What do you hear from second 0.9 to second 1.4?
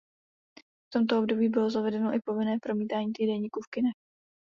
tomto